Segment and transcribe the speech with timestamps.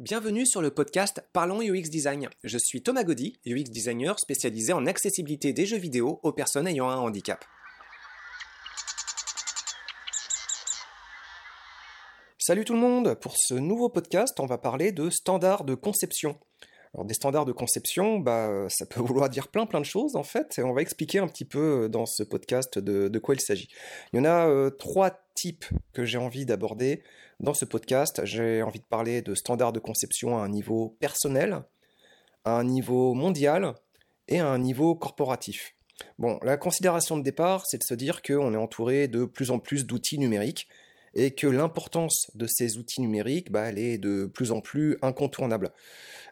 [0.00, 2.30] Bienvenue sur le podcast Parlons UX Design.
[2.42, 6.88] Je suis Thomas Gaudy, UX designer spécialisé en accessibilité des jeux vidéo aux personnes ayant
[6.88, 7.44] un handicap.
[12.38, 16.40] Salut tout le monde Pour ce nouveau podcast, on va parler de standards de conception.
[16.94, 20.22] Alors des standards de conception, bah, ça peut vouloir dire plein plein de choses en
[20.22, 23.68] fait, et on va expliquer un petit peu dans ce podcast de, quoi il s'agit.
[24.12, 27.02] Il y en a euh, trois types que j'ai envie d'aborder
[27.38, 28.24] dans ce podcast.
[28.24, 31.62] J'ai envie de parler de standards de conception à un niveau personnel,
[32.44, 33.74] à un niveau mondial
[34.28, 35.74] et à un niveau corporatif.
[36.18, 39.58] Bon, la considération de départ, c'est de se dire qu'on est entouré de plus en
[39.58, 40.66] plus d'outils numériques
[41.14, 45.72] et que l'importance de ces outils numériques, bah, elle est de plus en plus incontournable.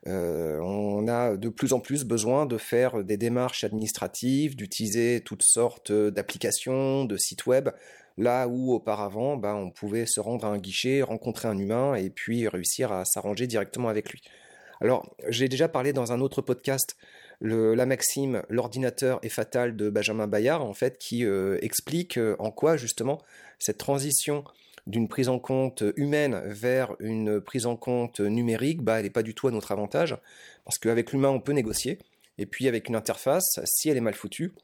[0.06, 5.42] Euh, on a de plus en plus besoin de faire des démarches administratives, d'utiliser toutes
[5.42, 7.70] sortes d'applications, de sites web,
[8.16, 12.10] là où auparavant, bah, on pouvait se rendre à un guichet, rencontrer un humain et
[12.10, 14.22] puis réussir à s'arranger directement avec lui.
[14.80, 16.96] Alors, j'ai déjà parlé dans un autre podcast
[17.40, 22.50] la maxime l'ordinateur est fatal de Benjamin Bayard en fait qui euh, explique euh, en
[22.50, 23.20] quoi justement
[23.58, 24.44] cette transition
[24.88, 29.22] d'une prise en compte humaine vers une prise en compte numérique, bah, elle n'est pas
[29.22, 30.16] du tout à notre avantage,
[30.64, 31.98] parce qu'avec l'humain, on peut négocier,
[32.38, 34.54] et puis avec une interface, si elle est mal foutue,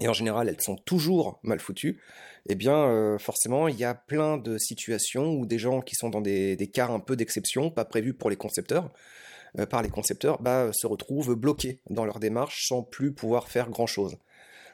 [0.00, 2.00] et en général elles sont toujours mal foutues,
[2.48, 6.08] eh bien euh, forcément il y a plein de situations où des gens qui sont
[6.08, 8.90] dans des, cas un peu d'exception, pas prévus pour les concepteurs,
[9.58, 13.68] euh, par les concepteurs, bah, se retrouvent bloqués dans leur démarche sans plus pouvoir faire
[13.68, 14.16] grand-chose.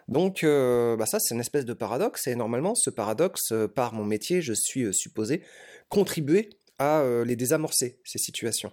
[0.08, 3.92] Donc euh, bah ça c'est une espèce de paradoxe, et normalement ce paradoxe, euh, par
[3.92, 5.42] mon métier, je suis euh, supposé
[5.88, 8.70] contribuer à les désamorcer, ces situations.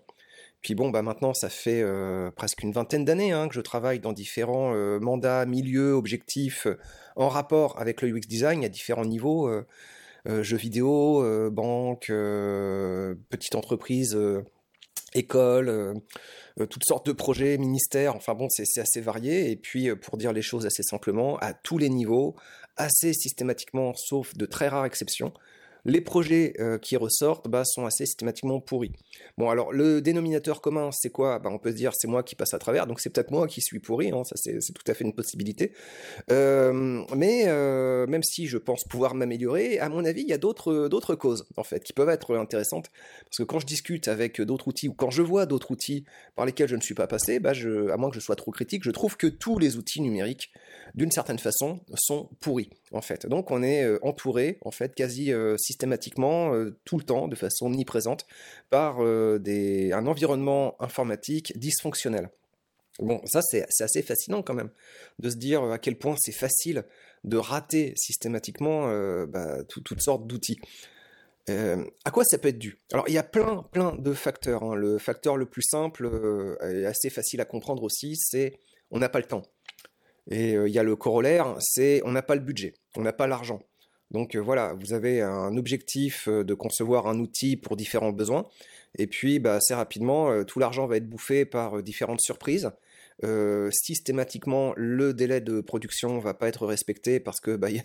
[0.61, 1.81] Puis bon, bah maintenant, ça fait
[2.35, 6.67] presque une vingtaine d'années hein, que je travaille dans différents mandats, milieux, objectifs,
[7.15, 9.49] en rapport avec le UX design à différents niveaux,
[10.25, 14.17] jeux vidéo, banque, petite entreprise,
[15.15, 19.51] école, euh, toutes sortes de projets, ministères, enfin bon, c'est assez varié.
[19.51, 22.35] Et puis, euh, pour dire les choses assez simplement, à tous les niveaux,
[22.77, 25.33] assez systématiquement, sauf de très rares exceptions,
[25.85, 28.91] les projets euh, qui ressortent bah, sont assez systématiquement pourris.
[29.37, 31.39] Bon, alors le dénominateur commun, c'est quoi?
[31.39, 33.47] Bah, On peut se dire c'est moi qui passe à travers, donc c'est peut-être moi
[33.47, 35.73] qui suis pourri, hein, ça c'est tout à fait une possibilité.
[36.31, 40.37] Euh, mais euh, même si je pense pouvoir m'améliorer, à mon avis, il y a
[40.37, 42.89] d'autres causes en fait qui peuvent être intéressantes,
[43.25, 46.05] parce que quand je discute avec d'autres outils ou quand je vois d'autres outils
[46.35, 48.83] par lesquels je ne suis pas passé, bah, à moins que je sois trop critique,
[48.83, 50.51] je trouve que tous les outils numériques,
[50.95, 53.25] d'une certaine façon, sont pourris en fait.
[53.25, 58.25] Donc on est entouré en fait quasi systématiquement, euh, tout le temps, de façon omniprésente,
[58.69, 59.39] par euh,
[59.93, 62.29] un environnement informatique dysfonctionnel.
[62.99, 64.69] Bon, ça c'est assez fascinant quand même,
[65.19, 66.83] de se dire à quel point c'est facile
[67.23, 70.59] de rater systématiquement euh, bah, toutes sortes d'outils.
[71.47, 72.77] à quoi ça peut être dû?
[72.91, 74.63] Alors il y a plein plein de facteurs.
[74.63, 74.75] Hein.
[74.75, 76.07] Le facteur le plus simple
[76.61, 78.59] et assez facile à comprendre aussi, c'est
[78.91, 79.43] on n'a pas le temps.
[80.29, 83.25] Et il y a le corollaire, c'est on n'a pas le budget, on n'a pas
[83.25, 83.59] l'argent.
[84.13, 88.45] Donc euh, voilà, vous avez un objectif euh, de concevoir un outil pour différents besoins,
[88.97, 92.71] et puis bah, assez rapidement, euh, tout l'argent va être bouffé par différentes surprises.
[93.71, 97.83] systématiquement, le délai de production va pas être respecté parce que bah, il y a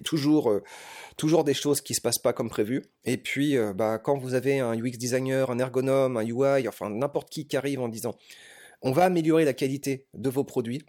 [1.16, 2.82] toujours des choses qui se passent pas comme prévu.
[3.04, 7.30] Et puis, bah, quand vous avez un UX designer, un ergonome, un UI, enfin n'importe
[7.30, 8.14] qui qui arrive en disant
[8.82, 10.82] on va améliorer la qualité de vos produits,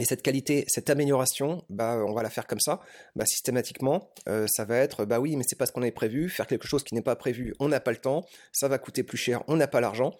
[0.00, 2.80] et cette qualité, cette amélioration, bah, on va la faire comme ça.
[3.14, 6.28] Bah, systématiquement, euh, ça va être, bah oui, mais c'est pas ce qu'on avait prévu.
[6.28, 8.24] Faire quelque chose qui n'est pas prévu, on n'a pas le temps.
[8.52, 10.12] Ça va coûter plus cher, on n'a pas l'argent.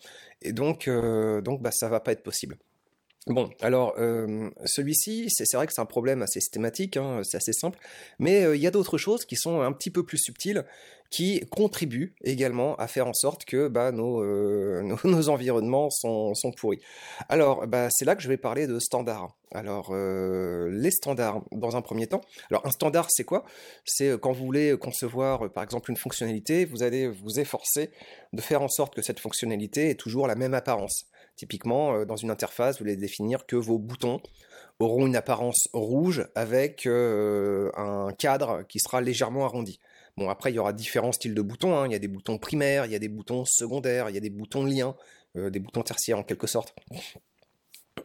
[0.42, 2.56] Et donc, euh, donc, bah, ça va pas être possible.
[3.26, 7.54] Bon, alors euh, celui-ci, c'est vrai que c'est un problème assez systématique, hein, c'est assez
[7.54, 7.78] simple,
[8.18, 10.66] mais il y a d'autres choses qui sont un petit peu plus subtiles,
[11.08, 14.22] qui contribuent également à faire en sorte que bah, nos,
[15.04, 16.80] nos, environnements sont, pourris.
[17.30, 19.34] Alors, bah, c'est là que je vais parler de standards.
[19.54, 22.22] Alors, euh, les standards, dans un premier temps.
[22.50, 23.44] Alors, un standard, c'est quoi?
[23.84, 27.90] C'est euh, quand vous voulez concevoir, euh, par exemple, une fonctionnalité, vous allez vous efforcer
[28.32, 31.06] de faire en sorte que cette fonctionnalité ait toujours la même apparence.
[31.36, 34.20] Typiquement, dans une interface, vous allez définir que vos boutons
[34.78, 39.80] auront une apparence rouge avec un cadre qui sera légèrement arrondi.
[40.16, 41.76] Bon, après, il y aura différents styles de boutons.
[41.76, 41.86] Hein.
[41.86, 44.20] Il y a des boutons primaires, il y a des boutons secondaires, il y a
[44.20, 44.94] des boutons liens,
[45.34, 46.74] des boutons tertiaires en quelque sorte.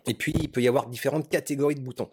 [0.08, 2.10] Et puis, il peut y avoir différentes catégories de boutons.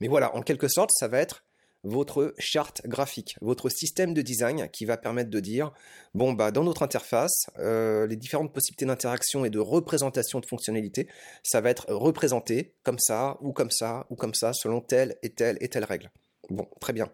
[0.00, 1.44] Mais voilà, en quelque sorte, ça va être
[1.82, 5.72] votre charte graphique, votre système de design qui va permettre de dire,
[6.14, 11.08] bon, bah, dans notre interface, euh, les différentes possibilités d'interaction et de représentation de fonctionnalités,
[11.42, 15.30] ça va être représenté comme ça, ou comme ça, ou comme ça, selon telle et
[15.30, 16.10] telle et telle règle.
[16.50, 17.10] Bon, très bien.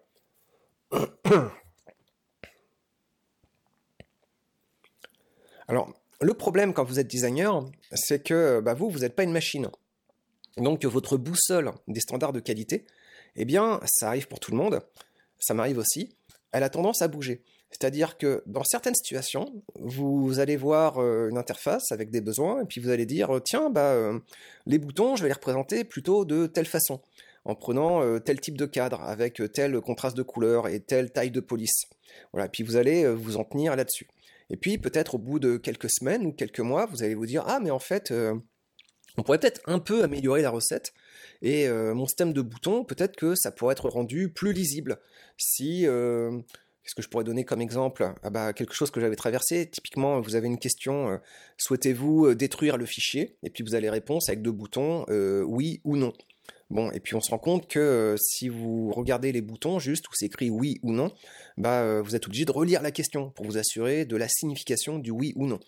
[5.68, 9.32] Alors, le problème quand vous êtes designer, c'est que bah, vous, vous n'êtes pas une
[9.32, 9.70] machine.
[10.56, 12.86] Donc votre boussole des standards de qualité,
[13.36, 14.80] eh bien, ça arrive pour tout le monde,
[15.38, 16.16] ça m'arrive aussi,
[16.52, 17.42] elle a tendance à bouger.
[17.70, 22.64] C'est-à-dire que dans certaines situations, vous allez voir euh, une interface avec des besoins, et
[22.64, 24.18] puis vous allez dire, tiens, bah, euh,
[24.66, 27.02] les boutons, je vais les représenter plutôt de telle façon,
[27.44, 31.30] en prenant euh, tel type de cadre, avec tel contraste de couleur et telle taille
[31.30, 31.86] de police.
[32.32, 34.08] Voilà, puis vous allez vous en tenir là-dessus.
[34.48, 37.44] Et puis peut-être au bout de quelques semaines ou quelques mois, vous allez vous dire,
[37.46, 38.12] ah mais en fait,
[39.18, 40.94] on pourrait peut-être un peu améliorer la recette,
[41.42, 44.98] et mon système de boutons, peut-être que ça pourrait être rendu plus lisible.
[45.36, 45.86] Si
[46.86, 48.14] Qu'est-ce que je pourrais donner comme exemple?
[48.22, 49.68] Ah bah, Quelque chose que j'avais traversé.
[49.68, 51.16] Typiquement, vous avez une question euh,
[51.56, 53.36] souhaitez-vous euh, détruire le fichier?
[53.42, 56.12] Et puis vous avez réponse avec deux boutons euh, oui ou non.
[56.70, 60.12] Bon, et puis on se rend compte que si vous regardez les boutons juste où
[60.14, 61.12] c'est écrit oui ou non,
[61.56, 65.10] bah, vous êtes obligé de relire la question pour vous assurer de la signification du
[65.10, 65.58] oui ou non.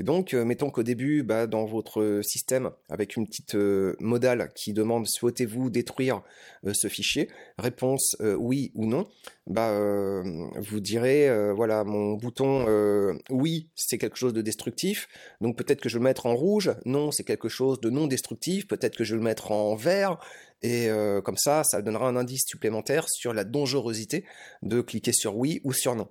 [0.00, 4.50] Et donc, euh, mettons qu'au début, bah, dans votre système, avec une petite euh, modale
[4.54, 6.22] qui demande souhaitez-vous détruire
[6.66, 9.08] euh, ce fichier, réponse oui ou non,
[9.46, 9.70] bah,
[10.58, 12.66] vous direz voilà, mon bouton
[13.30, 15.08] oui, c'est quelque chose de destructif,
[15.40, 18.06] donc peut-être que je vais le mettre en rouge, non, c'est quelque chose de non
[18.06, 20.18] destructif, peut-être que je vais le mettre en vert,
[20.62, 20.88] et
[21.24, 24.24] comme ça, ça donnera un indice supplémentaire sur la dangerosité
[24.62, 26.08] de cliquer sur oui ou sur non.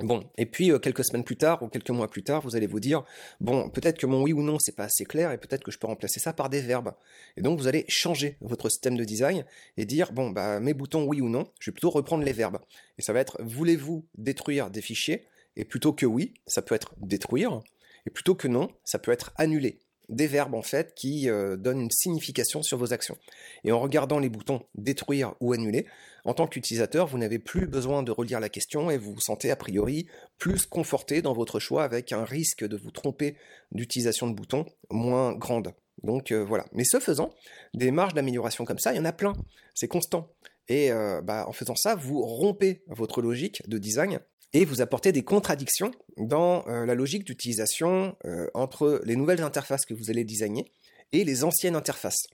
[0.00, 2.66] Bon, et puis euh, quelques semaines plus tard ou quelques mois plus tard, vous allez
[2.66, 3.02] vous dire
[3.40, 5.78] bon, peut-être que mon oui ou non c'est pas assez clair et peut-être que je
[5.78, 6.92] peux remplacer ça par des verbes.
[7.38, 9.46] Et donc vous allez changer votre système de design
[9.78, 12.58] et dire bon bah mes boutons oui ou non, je vais plutôt reprendre les verbes.
[12.98, 15.26] Et ça va être voulez-vous détruire des fichiers?
[15.56, 17.62] Et plutôt que oui, ça peut être détruire
[18.06, 21.80] et plutôt que non, ça peut être annuler des verbes en fait qui euh, donnent
[21.80, 23.18] une signification sur vos actions.
[23.64, 25.86] Et en regardant les boutons détruire ou annuler,
[26.24, 29.50] en tant qu'utilisateur, vous n'avez plus besoin de relire la question et vous vous sentez
[29.50, 30.06] a priori
[30.38, 33.36] plus conforté dans votre choix avec un risque de vous tromper
[33.72, 35.72] d'utilisation de boutons moins grande.
[36.02, 36.66] Donc euh, voilà.
[36.72, 37.32] Mais ce faisant,
[37.74, 39.34] des marges d'amélioration comme ça, il y en a plein.
[39.74, 40.32] C'est constant.
[40.68, 44.20] Et euh, bah, en faisant ça, vous rompez votre logique de design
[44.52, 49.84] et vous apportez des contradictions dans euh, la logique d'utilisation euh, entre les nouvelles interfaces
[49.84, 50.64] que vous allez designer
[51.12, 52.26] et les anciennes interfaces.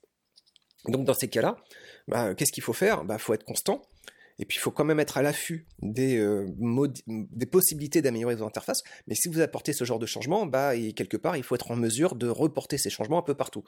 [0.86, 1.56] Donc dans ces cas-là,
[2.08, 3.00] bah, qu'est-ce qu'il faut faire?
[3.02, 3.82] Il bah, faut être constant,
[4.38, 6.46] et puis il faut quand même être à l'affût des, euh,
[7.06, 8.82] des possibilités d'améliorer vos interfaces.
[9.06, 11.76] Mais si vous apportez ce genre de changement, bah, quelque part, il faut être en
[11.76, 13.64] mesure de reporter ces changements un peu partout.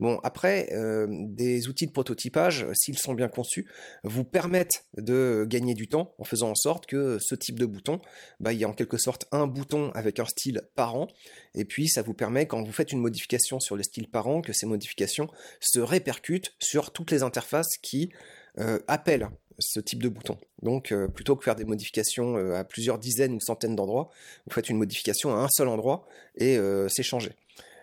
[0.00, 3.68] Bon, après, euh, des outils de prototypage, s'ils sont bien conçus,
[4.04, 8.00] vous permettent de gagner du temps en faisant en sorte que ce type de bouton,
[8.40, 11.08] bah, il y a en quelque sorte un bouton avec un style parent.
[11.54, 14.52] Et puis, ça vous permet, quand vous faites une modification sur le style parent, que
[14.52, 15.28] ces modifications
[15.60, 18.10] se répercutent sur toutes les interfaces qui
[18.58, 19.28] euh, appellent
[19.58, 20.38] ce type de bouton.
[20.62, 24.10] Donc euh, plutôt que faire des modifications euh, à plusieurs dizaines ou centaines d'endroits,
[24.46, 26.06] vous faites une modification à un seul endroit
[26.36, 27.32] et euh, c'est changé.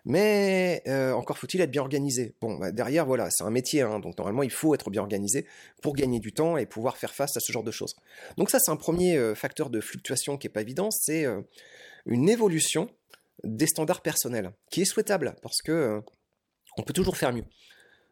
[0.07, 0.83] Mais
[1.15, 2.35] encore faut-il être bien organisé.
[2.39, 5.47] Bon, bah, derrière, voilà, c'est un métier, hein, donc normalement il faut être bien organisé
[5.81, 7.95] pour gagner du temps et pouvoir faire face à ce genre de choses.
[8.37, 11.25] Donc ça, c'est un premier facteur de fluctuation qui est pas évident, c'est
[12.05, 12.87] une évolution
[13.43, 16.03] des standards personnels, qui est souhaitable parce que
[16.77, 17.45] on peut toujours faire mieux.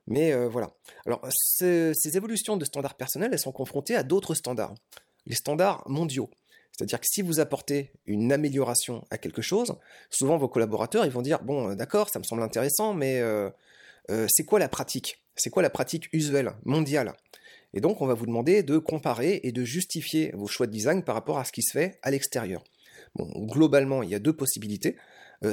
[0.08, 0.72] Mais euh, voilà.
[1.06, 4.74] Alors, ces, évolutions de standards personnels, elles sont confrontées à d'autres standards,
[5.26, 6.30] les standards mondiaux.
[6.72, 9.76] C'est-à-dire que si vous apportez une amélioration à quelque chose,
[10.10, 13.50] souvent vos collaborateurs, ils vont dire, bon, euh, d'accord, ça me semble intéressant, mais euh,
[14.27, 15.24] c'est quoi la pratique?
[15.36, 17.13] C'est quoi la pratique usuelle, mondiale?
[17.75, 21.04] Et donc, on va vous demander de comparer et de justifier vos choix de design
[21.04, 22.63] par rapport à ce qui se fait à l'extérieur.
[23.16, 24.96] Bon, globalement, il y a deux possibilités.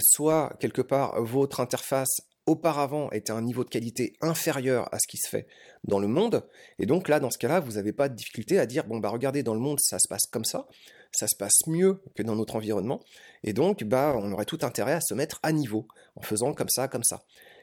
[0.00, 5.16] soit, quelque part, votre interface auparavant était un niveau de qualité inférieur à ce qui
[5.16, 5.46] se fait
[5.84, 6.44] dans le monde.
[6.78, 9.08] Et donc là, dans ce cas-là, vous n'avez pas de difficulté à dire, bon, bah
[9.08, 10.66] regardez, dans le monde, ça se passe comme ça,
[11.12, 13.00] ça se passe mieux que dans notre environnement.
[13.44, 16.68] Et donc, bah, on aurait tout intérêt à se mettre à niveau en faisant comme
[16.68, 17.22] ça, comme ça.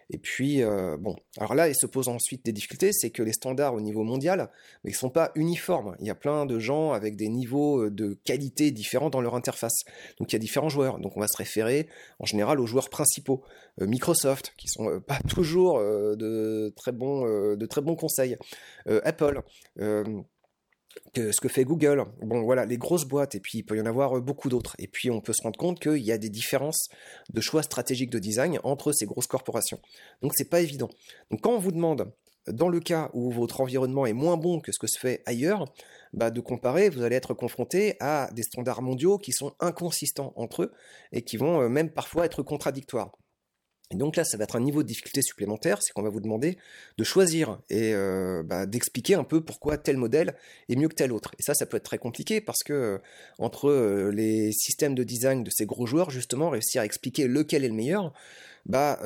[0.10, 3.34] Et puis, euh, bon, alors là, il se pose ensuite des difficultés, c'est que les
[3.34, 4.50] standards au niveau mondial,
[4.84, 5.98] mais ils sont pas uniformes.
[6.00, 9.36] Il y a plein de gens avec des niveaux euh, de qualité différents dans leur
[9.36, 9.84] interface.
[10.20, 11.00] Donc il y a différents joueurs.
[11.00, 13.44] Donc on va se référer en général aux joueurs principaux.
[13.82, 18.38] Euh, Microsoft, qui sont pas toujours de très bons, de très bons conseils.
[19.04, 19.42] Apple
[21.16, 22.06] ce que fait Google.
[22.22, 24.75] Bon, voilà, les grosses boîtes, et puis il peut y en avoir euh, beaucoup d'autres.
[24.80, 26.89] Et puis on peut se rendre compte qu'il y a des différences
[27.34, 29.80] de choix stratégiques de design entre ces grosses corporations.
[30.22, 30.89] Donc c'est pas évident.
[31.32, 32.12] Donc quand on vous demande,
[32.48, 35.66] dans le cas où votre environnement est moins bon que ce que se fait ailleurs,
[36.13, 40.63] bah, de comparer, vous allez être confronté à des standards mondiaux qui sont inconsistants entre
[40.63, 40.74] eux
[41.12, 43.12] et qui vont euh, même parfois être contradictoires.
[43.89, 46.20] Et donc là, ça va être un niveau de difficulté supplémentaire, c'est qu'on va vous
[46.20, 46.58] demander
[46.98, 50.36] de choisir et euh, bah, d'expliquer un peu pourquoi tel modèle
[50.67, 51.32] est mieux que tel autre.
[51.39, 52.98] Et ça, ça peut être très compliqué parce que euh,
[53.39, 57.63] entre euh, les systèmes de design de ces gros joueurs, justement, réussir à expliquer lequel
[57.63, 58.13] est le meilleur,
[58.65, 59.00] bah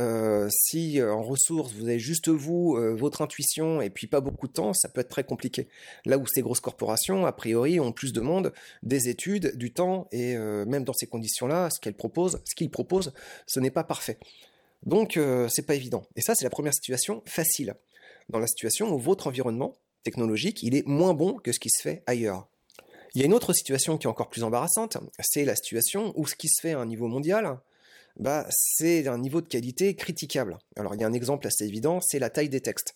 [0.49, 4.73] si en ressources vous avez juste vous, votre intuition et puis pas beaucoup de temps,
[4.73, 5.67] ça peut être très compliqué.
[6.07, 10.07] Là où ces grosses corporations, a priori, ont plus de monde, des études, du temps
[10.11, 13.13] et même dans ces conditions-là, ce qu'elles proposent, ce qu'ils proposent,
[13.45, 14.17] ce n'est pas parfait.
[14.83, 16.03] Donc, euh, c'est pas évident.
[16.15, 17.75] Et ça, c'est la première situation facile.
[18.29, 21.81] Dans la situation où votre environnement technologique, il est moins bon que ce qui se
[21.81, 22.47] fait ailleurs.
[23.13, 26.25] Il y a une autre situation qui est encore plus embarrassante, c'est la situation où
[26.25, 27.59] ce qui se fait à un niveau mondial,
[28.17, 30.57] bah, c'est un niveau de qualité critiquable.
[30.77, 32.95] Alors, il y a un exemple assez évident, c'est la taille des textes.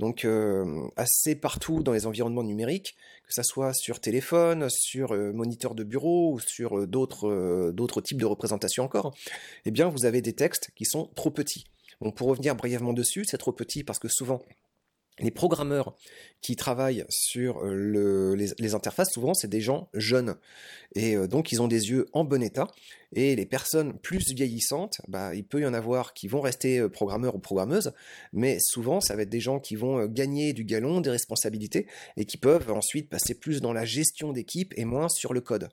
[0.00, 5.32] Donc euh, assez partout dans les environnements numériques, que ce soit sur téléphone, sur euh,
[5.32, 9.14] moniteur de bureau ou sur euh, d'autres types de représentations encore,
[9.64, 11.64] eh bien vous avez des textes qui sont trop petits.
[12.00, 14.42] Bon, pour revenir brièvement dessus, c'est trop petit parce que souvent
[15.20, 15.96] les programmeurs
[16.40, 20.36] qui travaillent sur euh, les, interfaces, souvent, c'est des gens jeunes.
[20.94, 22.66] Et euh, donc, ils ont des yeux en bon état.
[23.12, 26.88] Et les personnes plus vieillissantes, bah, il peut y en avoir qui vont rester euh,
[26.88, 27.92] programmeurs ou programmeuses,
[28.32, 32.24] mais souvent, ça va être des gens qui vont gagner du galon, des responsabilités, et
[32.24, 35.68] qui peuvent ensuite passer plus dans la gestion d'équipe et moins sur le code.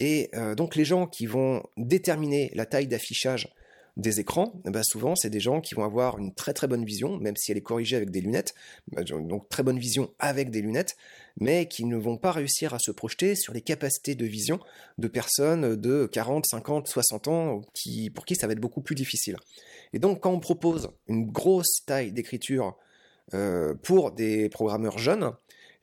[0.00, 3.54] Et donc, les gens qui vont déterminer la taille d'affichage
[3.96, 7.16] des écrans, ben, souvent c'est des gens qui vont avoir une très très bonne vision,
[7.18, 8.54] même si elle est corrigée avec des lunettes,
[8.88, 10.96] bah, donc très bonne vision avec des lunettes,
[11.38, 14.58] mais qui ne vont pas réussir à se projeter sur les capacités de vision
[14.98, 18.96] de personnes de 40, 50, 60 ans, qui, pour qui ça va être beaucoup plus
[18.96, 19.36] difficile.
[19.92, 22.76] Et donc quand on propose une grosse taille d'écriture
[23.32, 25.32] euh, pour des programmeurs jeunes,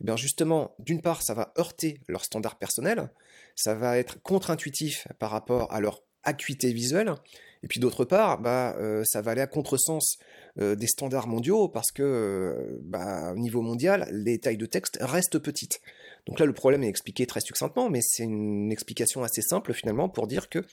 [0.01, 3.09] eh bien justement, d'une part, ça va heurter leur standard personnel,
[3.55, 7.13] ça va être contre-intuitif par rapport à leur acuité visuelle,
[7.63, 10.17] et puis d'autre part, bah, euh, ça va aller à contresens
[10.59, 14.97] euh, des standards mondiaux parce que, euh, bah, au niveau mondial, les tailles de texte
[14.99, 15.79] restent petites.
[16.25, 20.09] Donc là, le problème est expliqué très succinctement, mais c'est une explication assez simple finalement
[20.09, 20.65] pour dire que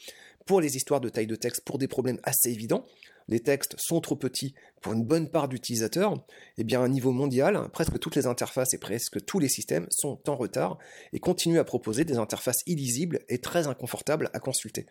[0.47, 2.87] pour les histoires de taille de texte, pour des problèmes assez évidents,
[3.29, 6.25] les textes sont trop petits pour une bonne part d'utilisateurs,
[6.57, 10.21] eh bien, à niveau mondial, presque toutes les interfaces et presque tous les systèmes sont
[10.29, 10.79] en retard
[11.13, 14.87] et continuent à proposer des interfaces illisibles et très inconfortables à consulter.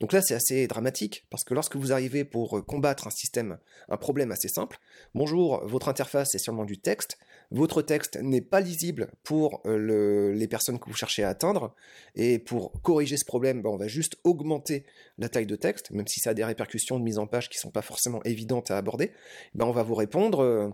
[0.00, 3.96] Donc là, c'est assez dramatique, parce que lorsque vous arrivez pour combattre un système, un
[3.96, 4.78] problème assez simple,
[5.14, 7.18] bonjour, votre interface est seulement du texte,
[7.50, 11.74] votre texte n'est pas lisible pour euh, les personnes que vous cherchez à atteindre,
[12.14, 14.84] et pour corriger ce problème, ben, on va juste augmenter
[15.16, 17.58] la taille de texte, même si ça a des répercussions de mise en page qui
[17.58, 19.12] ne sont pas forcément évidentes à aborder,
[19.54, 20.68] ben, on va vous répondre, euh,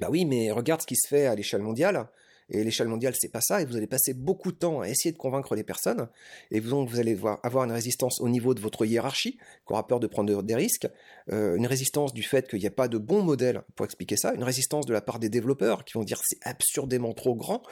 [0.00, 2.08] bah oui, mais regarde ce qui se fait à l'échelle mondiale,
[2.50, 3.60] et l'échelle mondiale, c'est pas ça.
[3.60, 6.08] Et vous allez passer beaucoup de temps à essayer de convaincre les personnes.
[6.50, 10.00] Et vous, vous allez avoir une résistance au niveau de votre hiérarchie, qui aura peur
[10.00, 10.88] de prendre des risques.
[11.30, 14.32] Euh, une résistance du fait qu'il n'y a pas de bon modèle pour expliquer ça.
[14.34, 17.62] Une résistance de la part des développeurs qui vont dire c'est absurdément trop grand.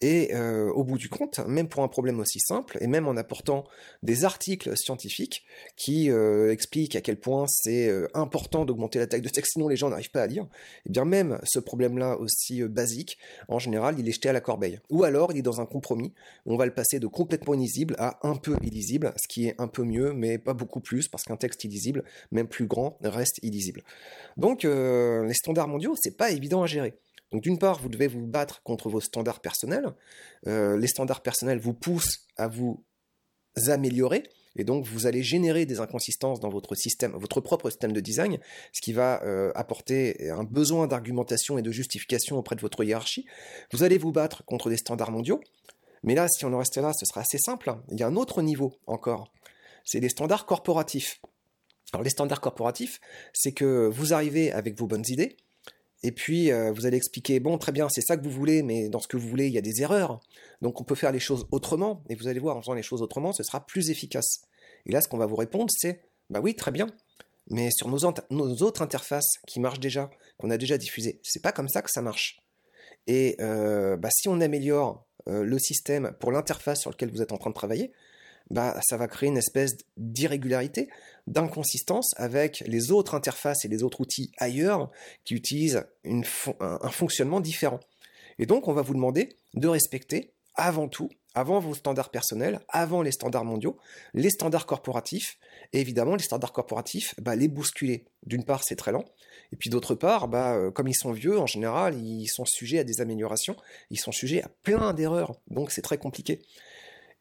[0.00, 3.16] Et euh, au bout du compte, même pour un problème aussi simple, et même en
[3.16, 3.64] apportant
[4.02, 5.44] des articles scientifiques
[5.76, 9.76] qui euh, expliquent à quel point c'est important d'augmenter la taille de texte, sinon les
[9.76, 10.46] gens n'arrivent pas à lire, et
[10.86, 13.18] eh bien même ce problème-là aussi basique,
[13.48, 14.80] en général, il est à la corbeille.
[14.90, 16.12] Ou alors il est dans un compromis,
[16.46, 19.68] on va le passer de complètement illisible à un peu illisible, ce qui est un
[19.68, 23.82] peu mieux, mais pas beaucoup plus, parce qu'un texte illisible, même plus grand, reste illisible.
[24.36, 26.94] Donc euh, les standards mondiaux, c'est pas évident à gérer.
[27.32, 29.94] Donc d'une part, vous devez vous battre contre vos standards personnels.
[30.46, 32.84] Euh, les standards personnels vous poussent à vous
[33.66, 34.22] améliorer,
[34.58, 38.38] et donc vous allez générer des inconsistances dans votre système, votre propre système de design,
[38.72, 43.24] ce qui va euh, apporter un besoin d'argumentation et de justification auprès de votre hiérarchie.
[43.72, 45.40] Vous allez vous battre contre des standards mondiaux,
[46.02, 47.74] mais là, si on en reste là, ce sera assez simple.
[47.90, 49.32] Il y a un autre niveau encore,
[49.84, 51.20] c'est les standards corporatifs.
[51.92, 53.00] Alors les standards corporatifs,
[53.32, 55.36] c'est que vous arrivez avec vos bonnes idées,
[56.02, 58.88] et puis euh, vous allez expliquer, bon, très bien, c'est ça que vous voulez, mais
[58.88, 60.20] dans ce que vous voulez, il y a des erreurs.
[60.62, 63.02] Donc on peut faire les choses autrement, et vous allez voir, en faisant les choses
[63.02, 64.42] autrement, ce sera plus efficace.
[64.86, 66.86] Et là, ce qu'on va vous répondre, c'est, bah oui, très bien,
[67.50, 68.04] mais sur nos,
[68.62, 72.02] autres interfaces qui marchent déjà, qu'on a déjà diffusées, c'est pas comme ça que ça
[72.02, 72.42] marche.
[73.06, 77.32] Et euh, bah, si on améliore euh, le système pour l'interface sur laquelle vous êtes
[77.32, 77.92] en train de travailler,
[78.50, 80.88] bah, ça va créer une espèce d'irrégularité,
[81.26, 84.90] d'inconsistance avec les autres interfaces et les autres outils ailleurs
[85.24, 87.80] qui utilisent un, fonctionnement différent.
[88.38, 93.02] Et donc, on va vous demander de respecter avant tout, avant vos standards personnels, avant
[93.02, 93.78] les standards mondiaux,
[94.14, 95.38] les standards corporatifs,
[95.72, 98.06] et évidemment, les standards corporatifs, bah, les bousculer.
[98.26, 99.04] D'une part, c'est très lent,
[99.52, 102.80] et puis d'autre part, bah, euh, comme ils sont vieux, en général, ils sont sujets
[102.80, 103.56] à des améliorations,
[103.90, 106.40] ils sont sujets à plein d'erreurs, donc c'est très compliqué.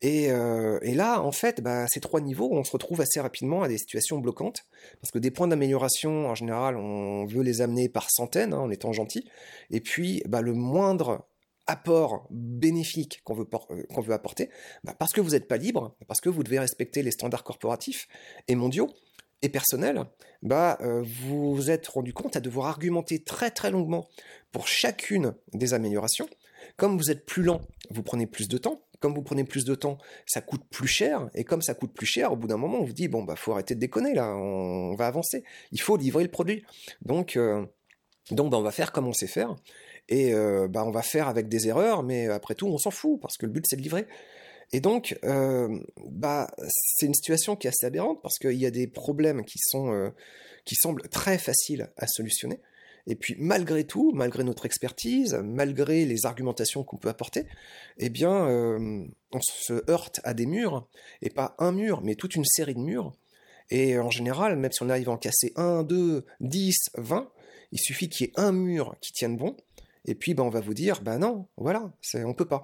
[0.01, 3.63] Et, euh, et, là, en fait, bah, ces trois niveaux, on se retrouve assez rapidement
[3.63, 4.65] à des situations bloquantes,
[5.01, 8.69] parce que des points d'amélioration, en général, on veut les amener par centaines, hein, en
[8.69, 9.27] étant gentil,
[9.71, 11.27] et puis bah, le moindre
[11.67, 14.50] apport bénéfique qu'on veut, euh, qu'on veut apporter,
[14.83, 18.07] bah, parce que vous n'êtes pas libre, parce que vous devez respecter les standards corporatifs
[18.47, 18.89] et mondiaux,
[19.41, 20.03] et personnels,
[20.41, 24.07] bah, euh, vous vous êtes rendu compte à devoir argumenter très très longuement
[24.51, 26.27] pour chacune des améliorations.
[26.75, 29.75] Comme vous êtes plus lent, vous prenez plus de temps, comme vous prenez plus de
[29.75, 32.79] temps, ça coûte plus cher, et comme ça coûte plus cher, au bout d'un moment,
[32.79, 35.97] on vous dit, bon, bah, faut arrêter de déconner, là, on, va avancer, il faut
[35.97, 36.65] livrer le produit.
[37.01, 37.65] Donc, euh,
[38.31, 39.55] donc bah, on va faire comme on sait faire,
[40.10, 43.20] et euh, bah, on va faire avec des erreurs, mais après tout, on s'en fout,
[43.22, 44.08] parce que le but, c'est de livrer.
[44.74, 48.72] Et donc, euh, bah, c'est une situation qui est assez aberrante, parce qu'il y a
[48.72, 50.12] des problèmes qui, sont,
[50.66, 52.60] qui semblent très faciles à solutionner,
[53.08, 57.46] et puis malgré tout, malgré notre expertise, malgré les argumentations qu'on peut apporter,
[57.98, 60.88] eh bien, euh, on se heurte à des murs,
[61.22, 63.14] et pas un mur, mais toute une série de murs.
[63.70, 67.32] Et en général, même si on arrive à en casser 1, 2, 10, 20,
[67.72, 69.56] il suffit qu'il y ait un mur qui tienne bon,
[70.08, 72.64] et puis ben, on va vous dire, ben non, voilà, on peut pas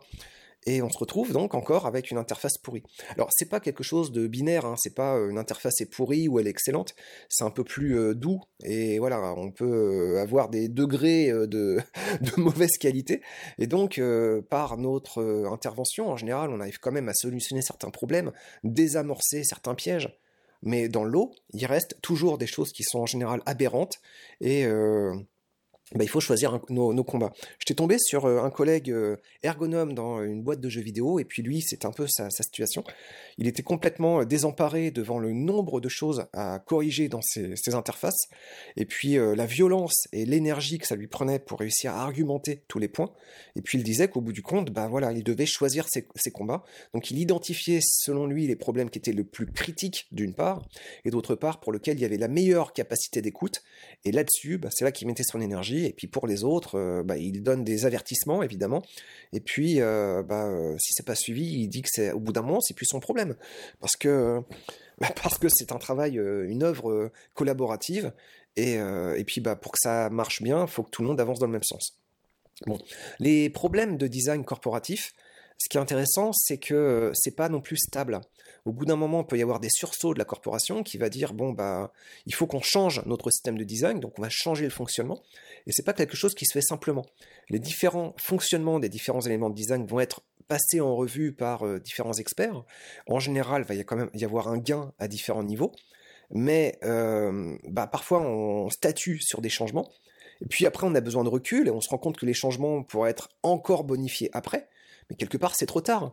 [0.65, 2.83] et on se retrouve donc encore avec une interface pourrie.
[3.15, 6.27] Alors c'est pas quelque chose de binaire, hein, c'est pas euh, une interface est pourrie
[6.27, 6.95] ou elle est excellente,
[7.29, 11.47] c'est un peu plus euh, doux et voilà, on peut euh, avoir des degrés de,
[12.21, 13.21] de, mauvaise qualité
[13.57, 14.01] et donc
[14.49, 18.31] par notre intervention en général, on arrive quand même à solutionner certains problèmes,
[18.63, 20.17] désamorcer certains pièges.
[20.65, 23.99] Mais dans l'eau, il reste toujours des choses qui sont en général aberrantes
[24.39, 24.65] et
[25.95, 27.33] bah, il faut choisir nos, combats.
[27.59, 31.25] J'étais tombé sur euh, un collègue euh, ergonome dans une boîte de jeux vidéo, et
[31.25, 32.83] puis lui, c'est un peu sa, situation.
[33.37, 38.27] Il était complètement euh, désemparé devant le nombre de choses à corriger dans ses, interfaces,
[38.75, 42.77] et puis la violence et l'énergie que ça lui prenait pour réussir à argumenter tous
[42.77, 43.11] les points.
[43.55, 46.31] Et puis il disait qu'au bout du compte, bah voilà, il devait choisir ses, ses,
[46.31, 46.63] combats.
[46.93, 50.61] Donc il identifiait selon lui les problèmes qui étaient le plus critiques d'une part,
[51.05, 53.63] et d'autre part pour lequel il y avait la meilleure capacité d'écoute.
[54.05, 57.03] Et là-dessus, bah, c'est là qu'il mettait son énergie et puis pour les autres, euh,
[57.03, 58.81] bah, il donne des avertissements évidemment,
[59.31, 62.33] et puis euh, bah, euh, si c'est pas suivi, il dit que c'est au bout
[62.33, 63.35] d'un moment, c'est plus son problème,
[63.79, 64.41] parce que
[64.99, 68.13] bah, parce c'est un travail, une œuvre collaborative,
[68.55, 71.19] et, et puis bah, pour que ça marche bien, il faut que tout le monde
[71.19, 71.99] avance dans le même sens.
[72.67, 72.77] Bon,
[73.19, 75.13] les problèmes de design corporatif,
[75.57, 78.21] ce qui est intéressant, c'est que c'est pas non plus stable.
[78.65, 81.09] Au bout d'un moment, il peut y avoir des sursauts de la corporation qui va
[81.09, 81.91] dire bon bah
[82.25, 85.21] il faut qu'on change notre système de design, donc on va changer le fonctionnement.
[85.67, 87.05] Et c'est pas quelque chose qui se fait simplement.
[87.49, 91.79] Les différents fonctionnements des différents éléments de design vont être passés en revue par euh,
[91.79, 92.63] différents experts.
[93.07, 95.73] En général, il va y quand même y avoir un gain à différents niveaux,
[96.31, 99.89] mais euh, bah, parfois on statue sur des changements.
[100.41, 102.33] Et puis après, on a besoin de recul et on se rend compte que les
[102.33, 104.67] changements pourraient être encore bonifiés après,
[105.09, 106.11] mais quelque part, c'est trop tard.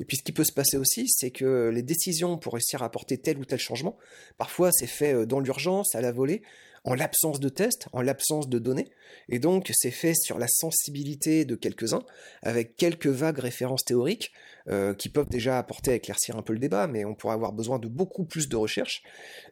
[0.00, 2.86] Et puis ce qui peut se passer aussi, c'est que les décisions pour réussir à
[2.86, 3.96] apporter tel ou tel changement,
[4.38, 6.42] parfois c'est fait euh, dans l'urgence, à la volée,
[6.84, 8.90] en l'absence de tests, en l'absence de données,
[9.30, 12.04] et donc c'est fait sur la sensibilité de quelques-uns,
[12.42, 14.32] avec quelques vagues références théoriques
[14.68, 17.54] euh, qui peuvent déjà apporter à éclaircir un peu le débat, mais on pourrait avoir
[17.54, 19.02] besoin de beaucoup plus de recherche,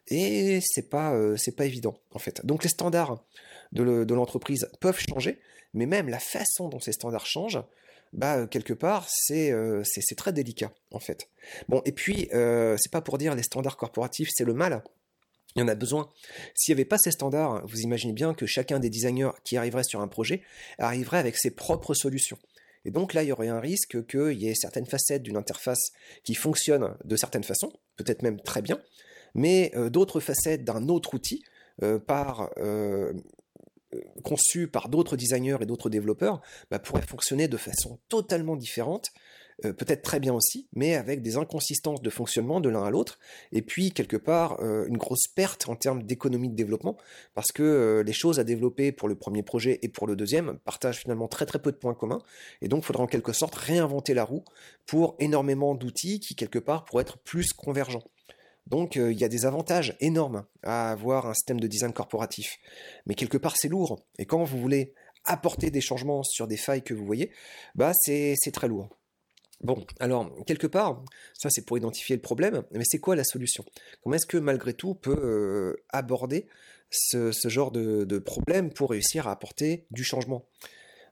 [0.09, 2.45] et c'est pas euh, pas évident en fait.
[2.45, 3.25] Donc les standards
[3.71, 5.39] de l'entreprise peuvent changer,
[5.73, 7.63] mais même la façon dont ces standards changent,
[8.13, 11.29] bah euh, quelque part c'est c'est très délicat en fait.
[11.67, 14.83] Bon et puis c'est pas pour dire les standards corporatifs c'est le mal
[15.55, 16.09] il y en a besoin.
[16.55, 19.83] S'il n'y avait pas ces standards, vous imaginez bien que chacun des designers qui arriverait
[19.83, 20.41] sur un projet
[20.79, 22.39] arriverait avec ses propres solutions.
[22.85, 25.91] Et donc là, il y aurait un risque qu'il y ait certaines facettes d'une interface
[26.23, 28.81] qui fonctionnent de certaines façons, peut-être même très bien,
[29.35, 31.43] mais euh, d'autres facettes d'un autre outil,
[31.81, 33.13] euh, par, euh,
[34.23, 39.11] conçu par d'autres designers et d'autres développeurs, bah, pourraient fonctionner de façon totalement différente
[39.65, 43.19] euh, peut-être très bien aussi, mais avec des inconsistances de fonctionnement de l'un à l'autre,
[43.51, 46.97] et puis quelque part euh, une grosse perte en termes d'économie de développement,
[47.33, 50.57] parce que euh, les choses à développer pour le premier projet et pour le deuxième
[50.59, 52.21] partagent finalement très très peu de points communs,
[52.61, 54.43] et donc il faudra en quelque sorte réinventer la roue
[54.85, 58.03] pour énormément d'outils qui quelque part pourraient être plus convergents.
[58.67, 62.57] Donc il y a des avantages énormes à avoir un système de design corporatif,
[63.05, 64.93] mais quelque part c'est lourd, et quand vous voulez
[65.25, 67.31] apporter des changements sur des failles que vous voyez,
[67.75, 68.89] bah c'est très lourd.
[69.61, 73.63] Bon, alors, quelque part, ça c'est pour identifier le problème, mais c'est quoi la solution?
[74.01, 76.47] Comment est-ce que malgré tout on peut euh, aborder
[76.89, 80.45] ce, genre de, problème pour réussir à apporter du changement?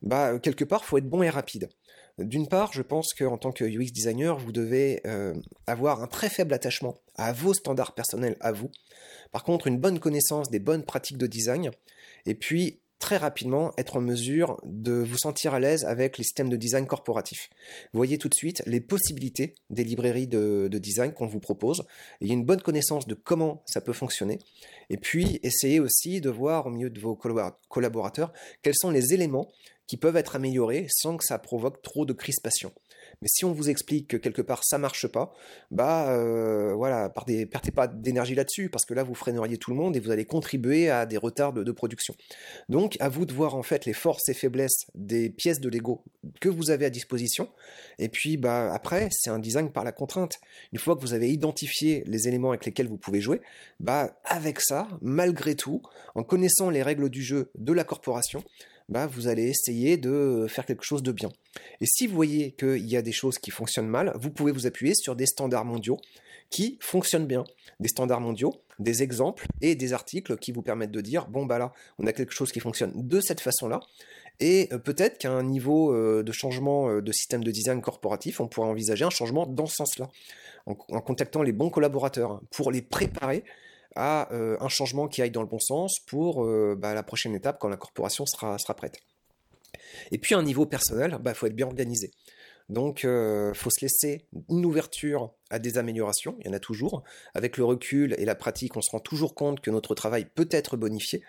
[0.01, 1.69] Bah, quelque part, il faut être bon et rapide.
[2.17, 5.33] D'une part, je pense qu'en tant que UX designer, vous devez euh,
[5.67, 8.69] avoir un très faible attachement à vos standards personnels, à vous.
[9.31, 11.71] Par contre, une bonne connaissance des bonnes pratiques de design,
[12.25, 16.49] et puis très rapidement être en mesure de vous sentir à l'aise avec les systèmes
[16.49, 17.49] de design corporatif.
[17.91, 21.83] Vous voyez tout de suite les possibilités des librairies de, design qu'on vous propose.
[22.21, 24.39] Il une bonne connaissance de comment ça peut fonctionner.
[24.89, 27.19] Et puis, essayez aussi de voir au milieu de vos
[27.69, 29.47] collaborateurs quels sont les éléments
[29.91, 32.71] qui peuvent être améliorés sans que ça provoque trop de crispation.
[33.21, 35.33] Mais si on vous explique que quelque part ça marche pas,
[35.69, 39.97] bah euh, voilà, perdez, pas d'énergie là-dessus parce que là vous freineriez tout le monde
[39.97, 42.15] et vous allez contribuer à des retards de, production.
[42.69, 46.05] Donc à vous de voir en fait les forces et faiblesses des pièces de Lego
[46.39, 47.49] que vous avez à disposition.
[47.99, 50.39] Et puis bah après c'est un design par la contrainte.
[50.71, 53.41] Une fois que vous avez identifié les éléments avec lesquels vous pouvez jouer,
[53.81, 55.81] bah avec ça, malgré tout,
[56.15, 58.41] en connaissant les règles du jeu de la corporation,
[58.91, 61.29] bah, vous allez essayer de faire quelque chose de bien.
[61.79, 64.67] Et si vous voyez qu'il y a des choses qui fonctionnent mal, vous pouvez vous
[64.67, 65.97] appuyer sur des standards mondiaux
[66.49, 67.45] qui fonctionnent bien.
[67.79, 71.57] Des standards mondiaux, des exemples et des articles qui vous permettent de dire, bon bah
[71.57, 73.79] là, on a quelque chose qui fonctionne de cette façon-là,
[74.41, 78.41] et euh, peut-être qu'à un niveau euh, de changement euh, de système de design corporatif,
[78.41, 80.09] on pourrait envisager un changement dans ce sens-là,
[80.65, 83.43] en, contactant les bons collaborateurs pour les préparer
[83.95, 87.35] à euh, un changement qui aille dans le bon sens pour euh, bah, la prochaine
[87.35, 88.97] étape quand la corporation sera, prête.
[90.11, 92.11] Et puis à un niveau personnel, il bah, faut être bien organisé.
[92.69, 96.59] Donc, il euh, faut se laisser une ouverture à des améliorations, il y en a
[96.59, 97.03] toujours.
[97.33, 100.47] Avec le recul et la pratique, on se rend toujours compte que notre travail peut
[100.51, 101.21] être bonifié.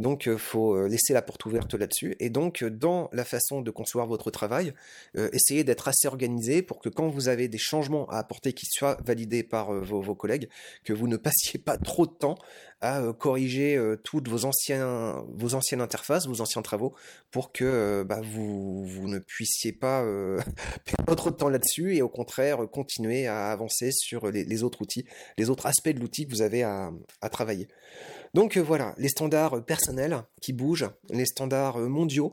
[0.00, 2.16] Donc, il faut laisser la porte ouverte là-dessus.
[2.20, 4.72] Et donc, dans la façon de concevoir votre travail,
[5.14, 8.96] essayez d'être assez organisé pour que quand vous avez des changements à apporter qui soient
[9.04, 10.48] validés par vos, collègues,
[10.84, 12.36] que vous ne passiez pas trop de temps
[12.80, 16.94] à corriger toutes vos anciennes interfaces, vos anciens travaux,
[17.30, 20.02] pour que bah, vous, ne puissiez pas
[20.84, 25.04] perdre trop de temps là-dessus et au contraire continuer à avancer sur les, autres outils,
[25.36, 26.90] les autres aspects de l'outil que vous avez à
[27.30, 27.68] travailler.
[28.32, 32.30] Donc euh, voilà, les standards personnels qui bougent, les standards euh, mondiaux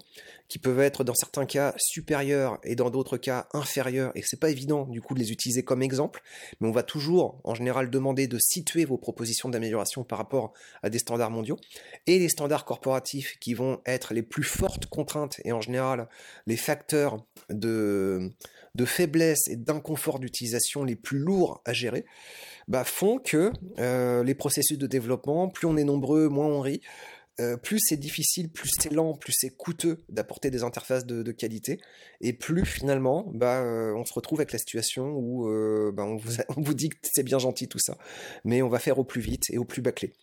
[0.47, 4.11] qui peuvent être dans certains cas supérieurs et dans d'autres cas inférieurs.
[4.15, 6.21] Et c'est pas évident du coup de les utiliser comme exemple,
[6.59, 10.89] mais on va toujours en général demander de situer vos propositions d'amélioration par rapport à
[10.89, 11.57] des standards mondiaux.
[12.05, 16.07] Et les standards corporatifs qui vont être les plus fortes contraintes et en général
[16.45, 18.31] les facteurs de,
[18.77, 22.05] de faiblesse et d'inconfort d'utilisation les plus lourds à gérer
[22.67, 26.81] bah, font que euh, les processus de développement, plus on est nombreux, moins on rit.
[27.39, 31.79] Euh, plus c'est difficile, plus c'est lent, plus c'est coûteux d'apporter des interfaces de, qualité,
[32.19, 35.45] et plus finalement, bah, euh, on se retrouve avec la situation où
[35.91, 37.97] bah, on, vous dit que c'est bien gentil tout ça,
[38.43, 40.13] mais on va faire au plus vite et au plus bâclé.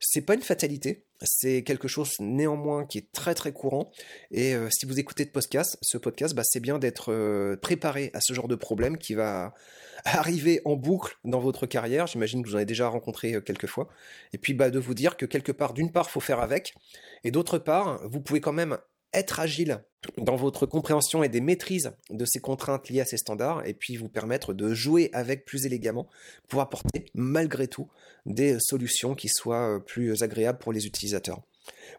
[0.00, 3.90] C'est pas une fatalité, c'est quelque chose néanmoins qui est très très courant.
[4.30, 8.32] Et si vous écoutez de podcast, ce podcast, bah, c'est bien d'être préparé à ce
[8.32, 9.54] genre de problème qui va
[10.04, 12.06] arriver en boucle dans votre carrière.
[12.06, 13.88] J'imagine que vous en avez déjà rencontré euh, quelques fois.
[14.32, 16.74] Et puis bah, de vous dire que quelque part, d'une part, faut faire avec,
[17.24, 18.78] et d'autre part, vous pouvez quand même
[19.12, 19.82] être agile
[20.16, 23.96] dans votre compréhension et des maîtrises de ces contraintes liées à ces standards, et puis
[23.96, 26.08] vous permettre de jouer avec plus élégamment
[26.48, 27.88] pour apporter malgré tout
[28.26, 31.42] des solutions qui soient euh, plus agréables pour les utilisateurs.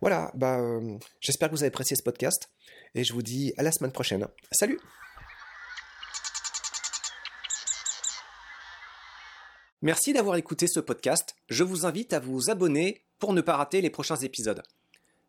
[0.02, 2.50] Voilà, bah, euh, j'espère que vous avez apprécié ce podcast,
[2.96, 4.28] et je vous dis à la semaine prochaine.
[4.52, 4.80] Salut
[9.82, 11.36] Merci d'avoir écouté ce podcast.
[11.48, 14.62] Je vous invite à vous abonner pour ne pas rater les prochains épisodes.